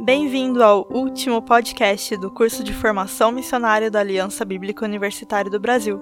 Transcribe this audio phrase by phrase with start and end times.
[0.00, 5.98] Bem-vindo ao último podcast do curso de formação missionária da Aliança Bíblica Universitária do Brasil.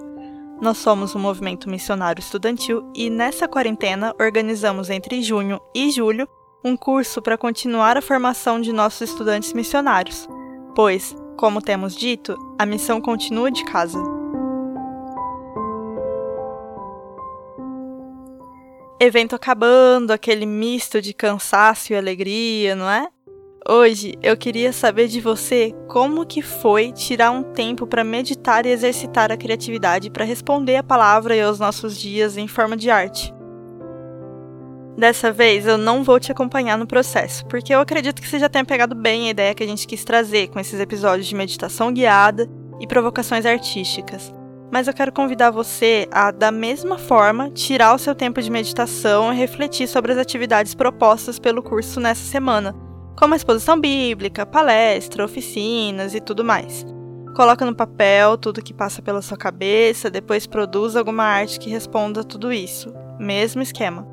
[0.61, 6.29] Nós somos um movimento missionário estudantil e nessa quarentena organizamos entre junho e julho
[6.63, 10.27] um curso para continuar a formação de nossos estudantes missionários,
[10.75, 13.97] pois, como temos dito, a missão continua de casa.
[18.99, 23.09] Evento acabando, aquele misto de cansaço e alegria, não é?
[23.69, 28.69] Hoje eu queria saber de você como que foi tirar um tempo para meditar e
[28.69, 33.33] exercitar a criatividade para responder a palavra e aos nossos dias em forma de arte.
[34.97, 38.47] Dessa vez eu não vou te acompanhar no processo, porque eu acredito que você já
[38.47, 41.91] tenha pegado bem a ideia que a gente quis trazer com esses episódios de meditação
[41.91, 42.49] guiada
[42.79, 44.33] e provocações artísticas.
[44.71, 49.33] Mas eu quero convidar você a, da mesma forma, tirar o seu tempo de meditação
[49.33, 52.86] e refletir sobre as atividades propostas pelo curso nessa semana
[53.17, 56.85] como exposição bíblica, palestra, oficinas e tudo mais.
[57.35, 62.21] Coloca no papel tudo que passa pela sua cabeça, depois produz alguma arte que responda
[62.21, 62.93] a tudo isso.
[63.19, 64.07] Mesmo esquema.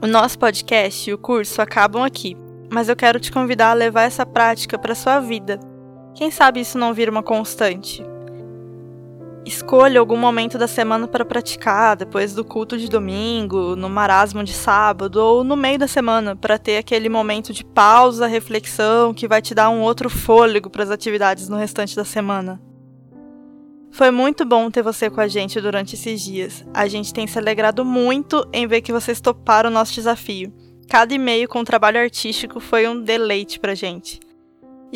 [0.00, 2.36] O nosso podcast e o curso acabam aqui,
[2.70, 5.58] mas eu quero te convidar a levar essa prática para sua vida.
[6.14, 8.04] Quem sabe isso não vira uma constante?
[9.46, 14.52] Escolha algum momento da semana para praticar, depois do culto de domingo, no marasmo de
[14.52, 19.40] sábado ou no meio da semana, para ter aquele momento de pausa, reflexão que vai
[19.40, 22.60] te dar um outro fôlego para as atividades no restante da semana.
[23.92, 26.66] Foi muito bom ter você com a gente durante esses dias.
[26.74, 30.52] A gente tem se alegrado muito em ver que vocês toparam o nosso desafio.
[30.90, 34.18] Cada e-mail com trabalho artístico foi um deleite pra gente.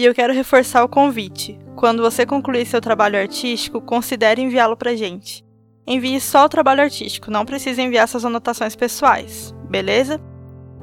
[0.01, 1.59] E eu quero reforçar o convite.
[1.77, 5.45] Quando você concluir seu trabalho artístico, considere enviá-lo para gente.
[5.87, 10.19] Envie só o trabalho artístico, não precisa enviar suas anotações pessoais, beleza?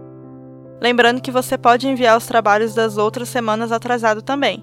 [0.82, 4.62] Lembrando que você pode enviar os trabalhos das outras semanas atrasado também,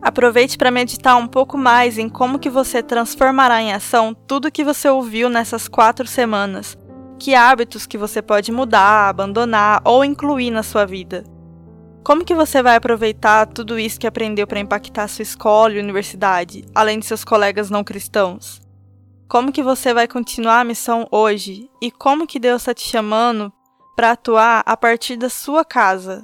[0.00, 4.64] Aproveite para meditar um pouco mais em como que você transformará em ação tudo que
[4.64, 6.76] você ouviu nessas quatro semanas.
[7.18, 11.24] Que hábitos que você pode mudar, abandonar ou incluir na sua vida.
[12.04, 16.64] Como que você vai aproveitar tudo isso que aprendeu para impactar sua escola e universidade,
[16.74, 18.60] além de seus colegas não cristãos?
[19.28, 23.52] Como que você vai continuar a missão hoje e como que Deus está te chamando
[23.96, 26.22] para atuar a partir da sua casa,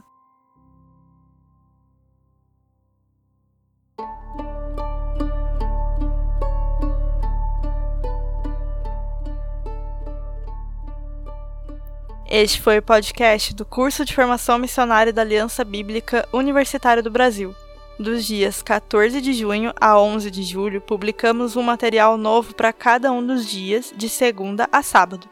[12.34, 17.54] Este foi o podcast do curso de formação missionária da Aliança Bíblica Universitária do Brasil.
[17.98, 23.12] Dos dias 14 de junho a 11 de julho, publicamos um material novo para cada
[23.12, 25.28] um dos dias, de segunda a sábado.